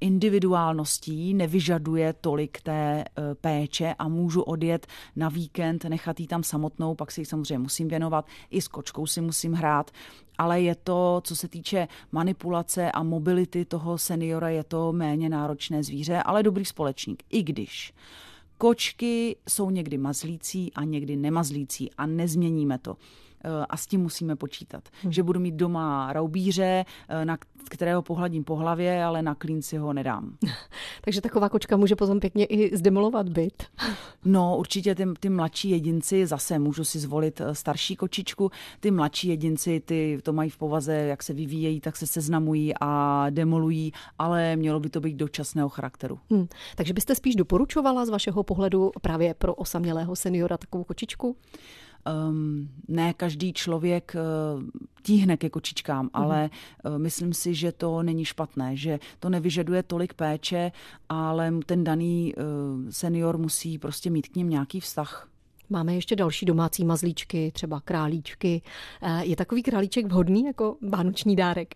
individuálností 0.00 1.34
nevyžaduje 1.34 2.12
tolik 2.12 2.60
té 2.60 3.04
eh, 3.04 3.34
péče 3.34 3.94
a 3.98 4.08
můžu 4.08 4.42
odjet 4.42 4.86
na 5.16 5.28
víkend, 5.28 5.84
nechat 5.84 6.20
ji 6.20 6.26
tam 6.26 6.42
samotnou, 6.42 6.94
pak 6.94 7.10
si 7.10 7.20
ji 7.20 7.24
samozřejmě 7.24 7.58
musím 7.58 7.88
věnovat, 7.88 8.26
i 8.50 8.62
s 8.62 8.68
kočkou 8.68 9.06
si 9.06 9.20
musím 9.20 9.52
hrát, 9.52 9.90
ale 10.38 10.60
je 10.60 10.74
to, 10.74 11.20
co 11.24 11.36
se 11.36 11.48
týče 11.48 11.88
manipulace 12.12 12.92
a 12.92 13.02
mobility 13.02 13.64
toho 13.64 13.98
seniora, 13.98 14.48
je 14.48 14.64
to 14.64 14.92
méně 14.92 15.28
náročné 15.28 15.82
zvíře, 15.82 16.22
ale 16.22 16.42
dobrý 16.42 16.64
společník, 16.64 17.22
i 17.30 17.42
když 17.42 17.92
Kočky 18.60 19.36
jsou 19.48 19.70
někdy 19.70 19.98
mazlící 19.98 20.72
a 20.72 20.84
někdy 20.84 21.16
nemazlící 21.16 21.90
a 21.92 22.06
nezměníme 22.06 22.78
to. 22.78 22.96
a 23.68 23.76
s 23.76 23.86
tím 23.86 24.00
musíme 24.00 24.36
počítat. 24.36 24.88
Hmm. 25.02 25.12
Že 25.12 25.22
budu 25.22 25.40
mít 25.40 25.54
doma 25.54 26.12
raubíře, 26.12 26.84
na 27.24 27.38
kterého 27.70 28.02
pohladím 28.02 28.44
po 28.44 28.56
hlavě, 28.56 29.04
ale 29.04 29.22
na 29.22 29.34
klínci 29.34 29.76
ho 29.76 29.92
nedám. 29.92 30.36
Takže 31.00 31.20
taková 31.20 31.48
kočka 31.48 31.76
může 31.76 31.96
potom 31.96 32.20
pěkně 32.20 32.44
i 32.44 32.76
zdemolovat 32.76 33.28
byt. 33.28 33.62
No, 34.24 34.56
určitě 34.58 34.94
ty, 34.94 35.06
ty 35.20 35.28
mladší 35.28 35.70
jedinci, 35.70 36.26
zase 36.26 36.58
můžu 36.58 36.84
si 36.84 36.98
zvolit 36.98 37.40
starší 37.52 37.96
kočičku, 37.96 38.50
ty 38.80 38.90
mladší 38.90 39.28
jedinci, 39.28 39.80
ty 39.80 40.18
to 40.22 40.32
mají 40.32 40.50
v 40.50 40.58
povaze, 40.58 40.94
jak 40.94 41.22
se 41.22 41.32
vyvíjejí, 41.32 41.80
tak 41.80 41.96
se 41.96 42.06
seznamují 42.06 42.72
a 42.80 43.26
demolují, 43.30 43.92
ale 44.18 44.56
mělo 44.56 44.80
by 44.80 44.90
to 44.90 45.00
být 45.00 45.16
dočasného 45.16 45.68
charakteru. 45.68 46.18
Hmm. 46.30 46.46
Takže 46.76 46.92
byste 46.92 47.14
spíš 47.14 47.36
doporučovala 47.36 48.06
z 48.06 48.08
vašeho 48.08 48.42
pohledu 48.42 48.90
právě 49.02 49.34
pro 49.34 49.54
osamělého 49.54 50.16
seniora 50.16 50.56
takovou 50.56 50.84
kočičku? 50.84 51.36
Um, 52.28 52.68
ne 52.88 53.12
každý 53.14 53.52
člověk 53.52 54.16
uh, 54.16 54.62
tíhne 55.02 55.36
ke 55.36 55.50
kočičkám, 55.50 56.04
mm. 56.04 56.10
ale 56.12 56.50
uh, 56.84 56.98
myslím 56.98 57.32
si, 57.32 57.54
že 57.54 57.72
to 57.72 58.02
není 58.02 58.24
špatné, 58.24 58.76
že 58.76 58.98
to 59.18 59.28
nevyžaduje 59.28 59.82
tolik 59.82 60.14
péče, 60.14 60.72
ale 61.08 61.52
ten 61.66 61.84
daný 61.84 62.34
uh, 62.34 62.42
senior 62.90 63.38
musí 63.38 63.78
prostě 63.78 64.10
mít 64.10 64.28
k 64.28 64.36
ním 64.36 64.50
nějaký 64.50 64.80
vztah. 64.80 65.28
Máme 65.70 65.94
ještě 65.94 66.16
další 66.16 66.46
domácí 66.46 66.84
mazlíčky, 66.84 67.52
třeba 67.54 67.80
králíčky. 67.80 68.62
Je 69.20 69.36
takový 69.36 69.62
králíček 69.62 70.06
vhodný 70.06 70.44
jako 70.44 70.76
vánoční 70.90 71.36
dárek? 71.36 71.74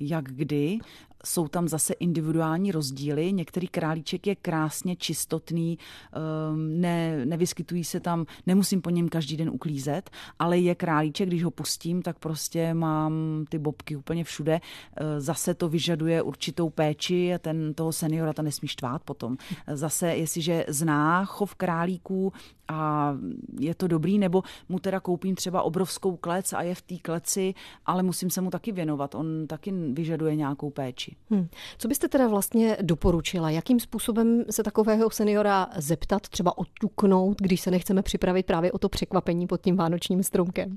jak 0.00 0.24
kdy. 0.24 0.78
Jsou 1.24 1.48
tam 1.48 1.68
zase 1.68 1.92
individuální 1.92 2.72
rozdíly. 2.72 3.32
Některý 3.32 3.68
králíček 3.68 4.26
je 4.26 4.36
krásně 4.36 4.96
čistotný, 4.96 5.78
ehm, 6.12 6.80
ne, 6.80 7.26
nevyskytují 7.26 7.84
se 7.84 8.00
tam, 8.00 8.26
nemusím 8.46 8.82
po 8.82 8.90
něm 8.90 9.08
každý 9.08 9.36
den 9.36 9.50
uklízet, 9.50 10.10
ale 10.38 10.58
je 10.58 10.74
králíček, 10.74 11.28
když 11.28 11.44
ho 11.44 11.50
pustím, 11.50 12.02
tak 12.02 12.18
prostě 12.18 12.74
mám 12.74 13.44
ty 13.48 13.58
bobky 13.58 13.96
úplně 13.96 14.24
všude. 14.24 14.60
Eh, 14.96 15.20
zase 15.20 15.54
to 15.54 15.68
vyžaduje 15.68 16.22
určitou 16.22 16.70
péči, 16.70 17.32
ten 17.38 17.74
toho 17.74 17.92
seniora 17.92 18.32
to 18.32 18.42
nesmí 18.42 18.68
štvát 18.68 19.02
potom. 19.02 19.36
Zase, 19.72 20.08
jestliže 20.08 20.64
zná 20.68 21.24
chov 21.24 21.54
králíků, 21.54 22.32
a 22.70 23.16
je 23.60 23.74
to 23.74 23.88
dobrý, 23.88 24.18
nebo 24.18 24.42
mu 24.68 24.78
teda 24.78 25.00
koupím 25.00 25.34
třeba 25.34 25.62
obrovskou 25.62 26.16
klec 26.16 26.52
a 26.52 26.62
je 26.62 26.74
v 26.74 26.82
té 26.82 26.98
kleci, 26.98 27.54
ale 27.86 28.02
musím 28.02 28.30
se 28.30 28.40
mu 28.40 28.50
taky 28.50 28.72
věnovat. 28.72 29.14
On 29.14 29.46
taky 29.46 29.72
vyžaduje 29.72 30.36
nějakou 30.36 30.70
péči. 30.70 31.09
Hmm. 31.30 31.48
Co 31.78 31.88
byste 31.88 32.08
teda 32.08 32.28
vlastně 32.28 32.76
doporučila? 32.82 33.50
Jakým 33.50 33.80
způsobem 33.80 34.44
se 34.50 34.62
takového 34.62 35.10
seniora 35.10 35.68
zeptat, 35.76 36.28
třeba 36.28 36.58
otuknout, 36.58 37.36
když 37.40 37.60
se 37.60 37.70
nechceme 37.70 38.02
připravit 38.02 38.46
právě 38.46 38.72
o 38.72 38.78
to 38.78 38.88
překvapení 38.88 39.46
pod 39.46 39.60
tím 39.60 39.76
vánočním 39.76 40.22
stromkem? 40.22 40.76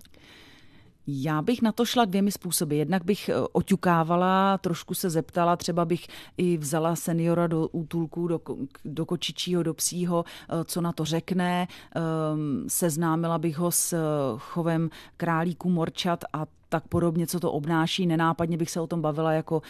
Já 1.08 1.42
bych 1.42 1.62
na 1.62 1.72
to 1.72 1.86
šla 1.86 2.06
dvěmi 2.06 2.32
způsoby. 2.32 2.78
Jednak 2.78 3.04
bych 3.06 3.30
eh, 3.30 3.34
oťukávala, 3.52 4.58
trošku 4.58 4.94
se 4.94 5.10
zeptala, 5.10 5.56
třeba 5.56 5.86
bych 5.86 6.08
i 6.38 6.58
vzala 6.58 6.96
seniora 6.96 7.48
do 7.48 7.68
útulku, 7.68 8.28
do, 8.28 8.42
do 8.86 9.06
kočičího, 9.06 9.64
do 9.64 9.74
psího, 9.74 10.26
eh, 10.28 10.64
co 10.66 10.82
na 10.82 10.92
to 10.92 11.06
řekne. 11.06 11.68
Ehm, 11.96 12.66
seznámila 12.68 13.38
bych 13.38 13.58
ho 13.58 13.72
s 13.72 13.94
eh, 13.94 14.00
chovem 14.38 14.90
králíků 15.18 15.70
morčat 15.70 16.24
a 16.34 16.46
tak 16.70 16.88
podobně, 16.88 17.28
co 17.28 17.40
to 17.40 17.52
obnáší. 17.52 18.08
Nenápadně 18.08 18.58
bych 18.58 18.72
se 18.72 18.80
o 18.80 18.88
tom 18.88 19.02
bavila, 19.02 19.32
jako 19.32 19.62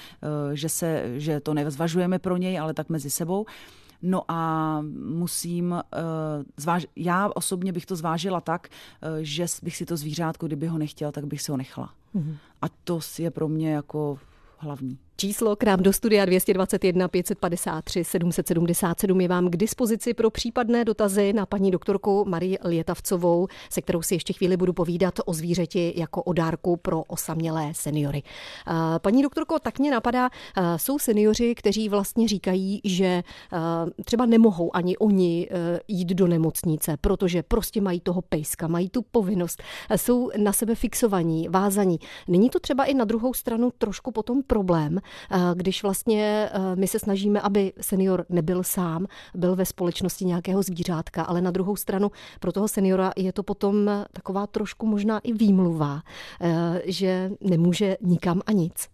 že, 0.53 0.69
se, 0.69 1.19
že 1.19 1.39
to 1.39 1.53
nezvažujeme 1.53 2.19
pro 2.19 2.37
něj, 2.37 2.59
ale 2.59 2.73
tak 2.73 2.89
mezi 2.89 3.09
sebou. 3.09 3.45
No 4.05 4.21
a 4.27 4.81
musím, 5.05 5.71
uh, 5.71 5.81
zváž- 6.57 6.87
já 6.95 7.29
osobně 7.35 7.71
bych 7.73 7.85
to 7.85 7.95
zvážila 7.95 8.41
tak, 8.41 8.67
uh, 8.67 9.09
že 9.21 9.45
bych 9.63 9.77
si 9.77 9.85
to 9.85 9.97
zvířátko, 9.97 10.47
kdyby 10.47 10.67
ho 10.67 10.77
nechtěla, 10.77 11.11
tak 11.11 11.25
bych 11.25 11.41
si 11.41 11.51
ho 11.51 11.57
nechala. 11.57 11.93
Mm-hmm. 12.15 12.35
A 12.61 12.65
to 12.83 12.99
je 13.19 13.31
pro 13.31 13.47
mě 13.47 13.73
jako 13.73 14.19
hlavní. 14.57 14.97
Číslo 15.23 15.55
k 15.55 15.63
nám 15.63 15.83
do 15.83 15.93
studia 15.93 16.25
221 16.25 17.07
553 17.07 18.03
777 18.03 19.21
je 19.21 19.27
vám 19.27 19.49
k 19.49 19.57
dispozici 19.57 20.13
pro 20.13 20.29
případné 20.29 20.85
dotazy 20.85 21.33
na 21.33 21.45
paní 21.45 21.71
doktorku 21.71 22.25
Marii 22.27 22.57
Lietavcovou, 22.63 23.47
se 23.69 23.81
kterou 23.81 24.01
si 24.01 24.15
ještě 24.15 24.33
chvíli 24.33 24.57
budu 24.57 24.73
povídat 24.73 25.13
o 25.25 25.33
zvířeti 25.33 25.93
jako 25.95 26.23
o 26.23 26.33
dárku 26.33 26.77
pro 26.77 27.03
osamělé 27.03 27.71
seniory. 27.73 28.23
Paní 29.01 29.23
doktorko, 29.23 29.59
tak 29.59 29.79
mě 29.79 29.91
napadá, 29.91 30.29
jsou 30.77 30.99
seniori, 30.99 31.55
kteří 31.55 31.89
vlastně 31.89 32.27
říkají, 32.27 32.81
že 32.83 33.23
třeba 34.05 34.25
nemohou 34.25 34.75
ani 34.75 34.97
oni 34.97 35.49
jít 35.87 36.09
do 36.09 36.27
nemocnice, 36.27 36.97
protože 37.01 37.43
prostě 37.43 37.81
mají 37.81 37.99
toho 37.99 38.21
pejska, 38.21 38.67
mají 38.67 38.89
tu 38.89 39.01
povinnost, 39.01 39.63
jsou 39.95 40.31
na 40.37 40.53
sebe 40.53 40.75
fixovaní, 40.75 41.47
vázaní. 41.49 41.99
Není 42.27 42.49
to 42.49 42.59
třeba 42.59 42.85
i 42.85 42.93
na 42.93 43.05
druhou 43.05 43.33
stranu 43.33 43.71
trošku 43.77 44.11
potom 44.11 44.43
problém, 44.43 44.99
když 45.53 45.83
vlastně 45.83 46.49
my 46.75 46.87
se 46.87 46.99
snažíme, 46.99 47.41
aby 47.41 47.73
senior 47.81 48.25
nebyl 48.29 48.63
sám, 48.63 49.07
byl 49.35 49.55
ve 49.55 49.65
společnosti 49.65 50.25
nějakého 50.25 50.63
zvířátka, 50.63 51.23
ale 51.23 51.41
na 51.41 51.51
druhou 51.51 51.75
stranu 51.75 52.11
pro 52.39 52.51
toho 52.51 52.67
seniora 52.67 53.11
je 53.17 53.33
to 53.33 53.43
potom 53.43 53.89
taková 54.11 54.47
trošku 54.47 54.85
možná 54.87 55.19
i 55.19 55.33
výmluva, 55.33 56.01
že 56.85 57.31
nemůže 57.41 57.97
nikam 58.01 58.41
a 58.45 58.51
nic. 58.51 58.92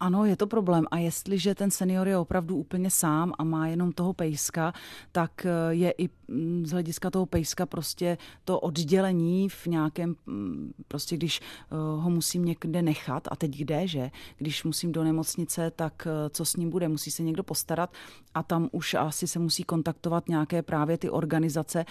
Ano, 0.00 0.24
je 0.24 0.36
to 0.36 0.46
problém. 0.46 0.84
A 0.90 0.98
jestliže 0.98 1.54
ten 1.54 1.70
senior 1.70 2.08
je 2.08 2.18
opravdu 2.18 2.56
úplně 2.56 2.90
sám 2.90 3.32
a 3.38 3.44
má 3.44 3.66
jenom 3.66 3.92
toho 3.92 4.12
pejska, 4.12 4.72
tak 5.12 5.46
eh, 5.46 5.50
je 5.70 5.94
i 5.98 6.08
mm, 6.28 6.66
z 6.66 6.70
hlediska 6.70 7.10
toho 7.10 7.26
pejska 7.26 7.66
prostě 7.66 8.18
to 8.44 8.60
oddělení 8.60 9.48
v 9.48 9.66
nějakém, 9.66 10.16
mm, 10.26 10.72
prostě 10.88 11.16
když 11.16 11.40
eh, 11.40 11.74
ho 11.74 12.10
musím 12.10 12.44
někde 12.44 12.82
nechat, 12.82 13.28
a 13.30 13.36
teď 13.36 13.56
kde, 13.56 13.86
že? 13.86 14.10
Když 14.36 14.64
musím 14.64 14.92
do 14.92 15.04
nemocnice, 15.04 15.70
tak 15.70 16.06
eh, 16.06 16.30
co 16.30 16.44
s 16.44 16.56
ním 16.56 16.70
bude? 16.70 16.88
Musí 16.88 17.10
se 17.10 17.22
někdo 17.22 17.42
postarat 17.42 17.92
a 18.34 18.42
tam 18.42 18.68
už 18.72 18.94
asi 18.94 19.26
se 19.26 19.38
musí 19.38 19.62
kontaktovat 19.62 20.28
nějaké 20.28 20.62
právě 20.62 20.98
ty 20.98 21.10
organizace, 21.10 21.84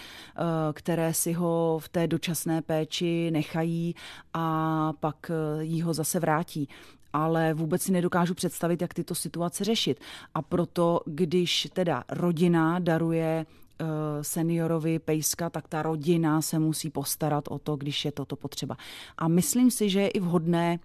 které 0.74 1.14
si 1.14 1.34
ho 1.34 1.80
v 1.82 1.90
té 1.90 2.08
dočasné 2.08 2.62
péči 2.62 3.32
nechají 3.32 3.96
a 4.34 4.94
pak 5.00 5.32
jí 5.60 5.82
ho 5.82 5.94
zase 5.94 6.20
vrátí 6.20 6.70
ale 7.17 7.53
vůbec 7.53 7.81
si 7.81 7.91
nedokážu 7.91 8.33
představit, 8.33 8.81
jak 8.81 8.93
tyto 8.93 9.15
situace 9.15 9.63
řešit. 9.63 10.00
A 10.33 10.41
proto, 10.41 11.01
když 11.05 11.67
teda 11.74 12.03
rodina 12.09 12.79
daruje 12.79 13.45
eh, 13.45 13.86
seniorovi 14.21 15.00
pejska, 15.00 15.50
tak 15.50 15.67
ta 15.67 15.81
rodina 15.81 16.41
se 16.41 16.59
musí 16.59 16.89
postarat 16.89 17.47
o 17.47 17.59
to, 17.59 17.75
když 17.75 18.05
je 18.05 18.12
toto 18.12 18.36
potřeba. 18.36 18.77
A 19.17 19.27
myslím 19.27 19.71
si, 19.71 19.89
že 19.89 20.00
je 20.00 20.07
i 20.07 20.19
vhodné 20.19 20.79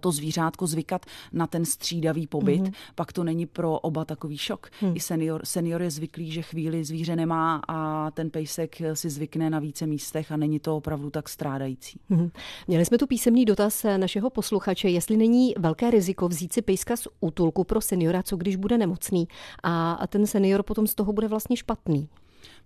to 0.00 0.12
zvířátko 0.12 0.66
zvykat 0.66 1.06
na 1.32 1.46
ten 1.46 1.64
střídavý 1.64 2.26
pobyt, 2.26 2.62
mm-hmm. 2.62 2.72
pak 2.94 3.12
to 3.12 3.24
není 3.24 3.46
pro 3.46 3.78
oba 3.78 4.04
takový 4.04 4.38
šok. 4.38 4.70
Mm. 4.82 4.92
I 4.96 5.00
senior, 5.00 5.40
senior 5.44 5.82
je 5.82 5.90
zvyklý, 5.90 6.32
že 6.32 6.42
chvíli 6.42 6.84
zvíře 6.84 7.16
nemá 7.16 7.62
a 7.68 8.10
ten 8.10 8.30
pejsek 8.30 8.76
si 8.94 9.10
zvykne 9.10 9.50
na 9.50 9.58
více 9.58 9.86
místech 9.86 10.32
a 10.32 10.36
není 10.36 10.60
to 10.60 10.76
opravdu 10.76 11.10
tak 11.10 11.28
strádající. 11.28 12.00
Mm-hmm. 12.10 12.30
Měli 12.68 12.84
jsme 12.84 12.98
tu 12.98 13.06
písemný 13.06 13.44
dotaz 13.44 13.86
našeho 13.96 14.30
posluchače, 14.30 14.88
jestli 14.88 15.16
není 15.16 15.54
velké 15.58 15.90
riziko 15.90 16.28
vzít 16.28 16.52
si 16.52 16.62
pejska 16.62 16.96
z 16.96 17.08
útulku 17.20 17.64
pro 17.64 17.80
seniora, 17.80 18.22
co 18.22 18.36
když 18.36 18.56
bude 18.56 18.78
nemocný 18.78 19.28
a 19.62 20.06
ten 20.06 20.26
senior 20.26 20.62
potom 20.62 20.86
z 20.86 20.94
toho 20.94 21.12
bude 21.12 21.28
vlastně 21.28 21.56
špatný 21.56 22.08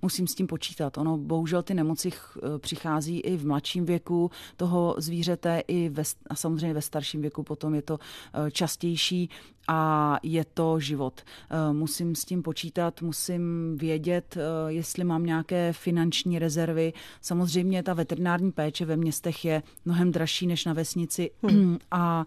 musím 0.02 0.26
s 0.26 0.34
tím 0.34 0.46
počítat. 0.46 0.98
Ono 0.98 1.18
bohužel 1.18 1.62
ty 1.62 1.74
nemoci 1.74 2.10
eh, 2.10 2.58
přichází 2.58 3.20
i 3.20 3.36
v 3.36 3.46
mladším 3.46 3.84
věku 3.84 4.30
toho 4.56 4.94
zvířete, 4.98 5.62
i 5.68 5.88
ve, 5.88 6.02
a 6.30 6.34
samozřejmě 6.34 6.74
ve 6.74 6.82
starším 6.82 7.20
věku 7.20 7.42
potom 7.42 7.74
je 7.74 7.82
to 7.82 7.98
eh, 7.98 8.50
častější 8.50 9.30
a 9.68 10.18
je 10.22 10.44
to 10.44 10.80
život. 10.80 11.20
Eh, 11.20 11.72
musím 11.72 12.14
s 12.14 12.24
tím 12.24 12.42
počítat, 12.42 13.02
musím 13.02 13.76
vědět, 13.76 14.36
jestli 14.68 15.04
mám 15.04 15.26
nějaké 15.26 15.72
finanční 15.72 16.38
rezervy. 16.38 16.92
Samozřejmě 17.20 17.82
ta 17.82 17.94
veterinární 17.94 18.52
péče 18.52 18.84
ve 18.84 18.96
městech 18.96 19.44
je 19.44 19.62
mnohem 19.84 20.12
dražší 20.12 20.46
než 20.46 20.64
na 20.64 20.72
vesnici 20.72 21.30
hmm. 21.42 21.78
a 21.90 22.24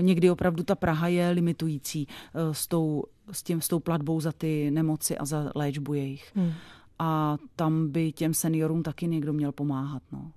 někdy 0.00 0.30
opravdu 0.30 0.62
ta 0.62 0.74
Praha 0.74 1.08
je 1.08 1.30
limitující 1.30 2.08
s 2.52 2.66
tou, 2.66 3.04
s, 3.32 3.42
tím, 3.42 3.60
s 3.60 3.68
tou 3.68 3.78
platbou 3.78 4.20
za 4.20 4.32
ty 4.32 4.70
nemoci 4.70 5.18
a 5.18 5.24
za 5.24 5.52
léčbu 5.54 5.94
jejich. 5.94 6.32
Hmm 6.34 6.52
a 6.98 7.36
tam 7.56 7.88
by 7.88 8.12
těm 8.12 8.34
seniorům 8.34 8.82
taky 8.82 9.06
někdo 9.06 9.32
měl 9.32 9.52
pomáhat. 9.52 10.02
No. 10.12 10.30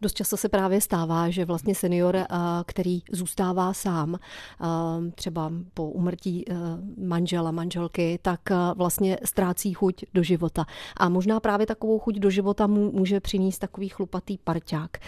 Dost 0.00 0.14
často 0.14 0.36
se 0.36 0.48
právě 0.48 0.80
stává, 0.80 1.30
že 1.30 1.44
vlastně 1.44 1.74
senior, 1.74 2.16
eh, 2.16 2.26
který 2.66 3.02
zůstává 3.12 3.72
sám, 3.72 4.14
eh, 4.16 4.66
třeba 5.10 5.52
po 5.74 5.90
umrtí 5.90 6.44
eh, 6.48 6.54
manžela, 7.06 7.50
manželky, 7.50 8.18
tak 8.22 8.40
vlastně 8.76 9.18
ztrácí 9.24 9.72
chuť 9.72 10.04
do 10.14 10.22
života. 10.22 10.66
A 10.96 11.08
možná 11.08 11.40
právě 11.40 11.66
takovou 11.66 11.98
chuť 11.98 12.14
do 12.14 12.30
života 12.30 12.66
mu 12.66 12.92
může 12.92 13.20
přinést 13.20 13.58
takový 13.58 13.88
chlupatý 13.88 14.38
parťák. 14.38 14.98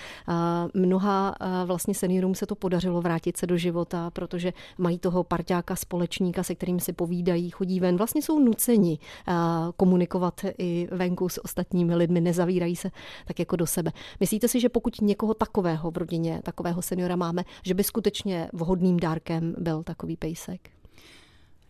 Mnoha 0.74 1.34
vlastně 1.64 1.94
seniorům 1.94 2.34
se 2.34 2.46
to 2.46 2.54
podařilo 2.54 3.02
vrátit 3.02 3.36
se 3.36 3.46
do 3.46 3.56
života, 3.56 4.10
protože 4.10 4.52
mají 4.78 4.98
toho 4.98 5.24
parťáka, 5.24 5.76
společníka, 5.76 6.42
se 6.42 6.54
kterým 6.54 6.80
si 6.80 6.92
povídají, 6.92 7.50
chodí 7.50 7.80
ven. 7.80 7.96
Vlastně 7.96 8.22
jsou 8.22 8.38
nuceni 8.38 8.98
komunikovat 9.76 10.40
i 10.58 10.88
venku 10.96 11.28
s 11.28 11.44
ostatními 11.44 11.94
lidmi, 11.94 12.20
nezavírají 12.20 12.76
se 12.76 12.90
tak 13.26 13.38
jako 13.38 13.56
do 13.56 13.66
sebe. 13.66 13.92
Myslíte 14.20 14.48
si, 14.48 14.60
že 14.60 14.68
pokud 14.68 15.00
někoho 15.00 15.34
takového 15.34 15.90
v 15.90 15.96
rodině, 15.96 16.40
takového 16.44 16.82
seniora 16.82 17.16
máme, 17.16 17.44
že 17.62 17.74
by 17.74 17.84
skutečně 17.84 18.48
vhodným 18.52 18.96
dárkem 19.00 19.54
byl 19.58 19.82
takový 19.82 20.16
pejsek? 20.16 20.70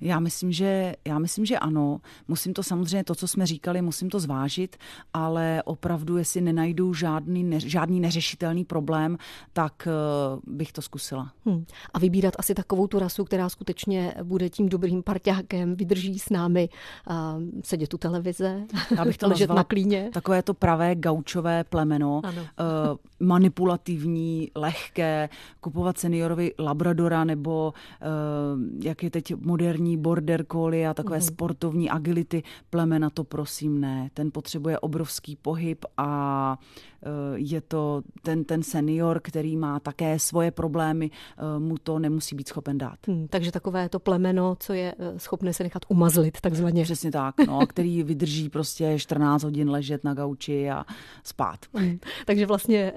Já 0.00 0.20
myslím, 0.20 0.52
že, 0.52 0.94
já 1.04 1.18
myslím, 1.18 1.46
že 1.46 1.58
ano. 1.58 2.00
Musím 2.28 2.52
to 2.52 2.62
samozřejmě, 2.62 3.04
to, 3.04 3.14
co 3.14 3.28
jsme 3.28 3.46
říkali, 3.46 3.82
musím 3.82 4.10
to 4.10 4.20
zvážit, 4.20 4.76
ale 5.14 5.62
opravdu, 5.64 6.16
jestli 6.16 6.40
nenajdu 6.40 6.94
žádný, 6.94 7.44
ne, 7.44 7.60
žádný 7.60 8.00
neřešitelný 8.00 8.64
problém, 8.64 9.18
tak 9.52 9.88
uh, 9.88 10.54
bych 10.54 10.72
to 10.72 10.82
zkusila. 10.82 11.32
Hmm. 11.46 11.64
A 11.94 11.98
vybírat 11.98 12.34
asi 12.38 12.54
takovou 12.54 12.86
tu 12.86 12.98
rasu, 12.98 13.24
která 13.24 13.48
skutečně 13.48 14.14
bude 14.22 14.50
tím 14.50 14.68
dobrým 14.68 15.02
parťákem, 15.02 15.76
vydrží 15.76 16.18
s 16.18 16.30
námi 16.30 16.68
a 17.08 17.36
sedět 17.64 17.94
u 17.94 17.98
televize, 17.98 18.62
Já 18.96 19.04
bych 19.04 19.18
to 19.18 19.28
ležet 19.28 19.50
na 19.50 19.64
klíně. 19.64 20.10
Takové 20.12 20.42
to 20.42 20.54
pravé 20.54 20.94
gaučové 20.94 21.64
plemeno, 21.64 22.20
uh, 22.24 22.36
manipulativní, 23.20 24.50
lehké, 24.54 25.28
kupovat 25.60 25.98
seniorovi 25.98 26.54
Labradora 26.58 27.24
nebo 27.24 27.74
uh, 28.02 28.84
jak 28.84 29.02
je 29.02 29.10
teď 29.10 29.34
moderní 29.34 29.85
moderní 29.86 29.96
border 29.96 30.44
collie 30.52 30.88
a 30.88 30.94
takové 30.94 31.18
mm-hmm. 31.18 31.34
sportovní 31.34 31.90
agility 31.90 32.42
plemena, 32.70 33.10
to 33.10 33.24
prosím 33.24 33.80
ne. 33.80 34.10
Ten 34.14 34.30
potřebuje 34.32 34.78
obrovský 34.78 35.36
pohyb 35.36 35.84
a 35.96 36.58
je 37.34 37.60
to 37.60 38.02
ten, 38.22 38.44
ten 38.44 38.62
senior, 38.62 39.20
který 39.20 39.56
má 39.56 39.80
také 39.80 40.18
svoje 40.18 40.50
problémy, 40.50 41.10
eh, 41.10 41.58
mu 41.58 41.78
to 41.78 41.98
nemusí 41.98 42.36
být 42.36 42.48
schopen 42.48 42.78
dát. 42.78 42.98
Hmm, 43.06 43.28
takže 43.28 43.52
takové 43.52 43.88
to 43.88 43.98
plemeno, 43.98 44.56
co 44.60 44.72
je 44.72 44.94
eh, 44.98 45.18
schopné 45.18 45.52
se 45.52 45.62
nechat 45.62 45.82
umazlit, 45.88 46.40
takzvaně. 46.40 46.84
Přesně 46.84 47.10
tak, 47.10 47.34
no, 47.46 47.66
který 47.66 48.02
vydrží 48.02 48.48
prostě 48.48 48.98
14 48.98 49.42
hodin 49.42 49.70
ležet 49.70 50.04
na 50.04 50.14
gauči 50.14 50.70
a 50.70 50.84
spát. 51.24 51.58
Hmm, 51.74 51.98
takže 52.26 52.46
vlastně 52.46 52.92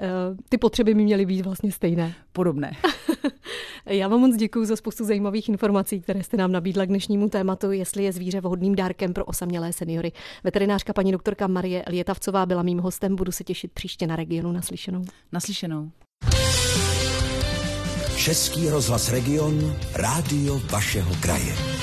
ty 0.50 0.58
potřeby 0.58 0.94
by 0.94 1.04
měly 1.04 1.26
být 1.26 1.46
vlastně 1.46 1.72
stejné. 1.72 2.14
Podobné. 2.32 2.72
Já 3.86 4.08
vám 4.08 4.20
moc 4.20 4.36
děkuji 4.36 4.66
za 4.66 4.76
spoustu 4.76 5.06
zajímavých 5.06 5.50
informací, 5.50 6.02
které 6.02 6.24
jste 6.24 6.38
nám 6.38 6.52
nabídla 6.52 6.86
k 6.86 6.88
dnešnímu 6.88 7.30
tématu, 7.30 7.72
jestli 7.72 8.04
je 8.04 8.12
zvíře 8.12 8.42
vhodným 8.42 8.76
dárkem 8.76 9.14
pro 9.14 9.26
osamělé 9.26 9.74
seniory. 9.74 10.12
Veterinářka 10.44 10.94
paní 10.94 11.12
doktorka 11.12 11.48
Marie 11.48 11.84
Lietavcová 11.88 12.46
byla 12.46 12.64
mým 12.64 12.80
hostem, 12.80 13.16
budu 13.16 13.32
se 13.32 13.44
těšit 13.44 13.72
příště 13.90 14.08
na 14.08 14.16
regionu 14.16 14.52
naslyšenou. 14.52 15.06
Naslyšenou. 15.32 15.92
Český 18.18 18.70
rozhlas 18.70 19.10
Region, 19.10 19.76
rádio 19.94 20.60
vašeho 20.60 21.16
kraje. 21.16 21.79